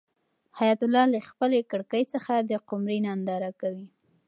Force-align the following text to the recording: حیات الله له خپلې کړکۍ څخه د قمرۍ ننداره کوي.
حیات 0.59 0.79
الله 0.85 1.05
له 1.13 1.19
خپلې 1.29 1.59
کړکۍ 1.71 2.03
څخه 2.13 2.33
د 2.49 2.51
قمرۍ 2.69 2.99
ننداره 3.07 3.51
کوي. 3.61 3.87